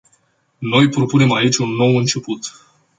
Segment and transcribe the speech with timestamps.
[0.57, 2.41] Noi propunem aici un nou început.